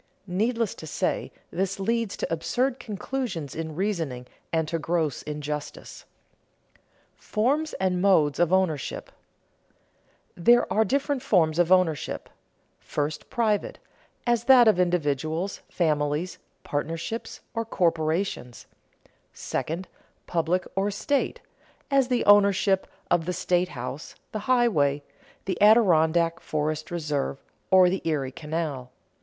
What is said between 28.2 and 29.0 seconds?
Canal.